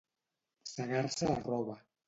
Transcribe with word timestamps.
Segar-se 0.71 1.31
la 1.33 1.39
roba. 1.47 1.81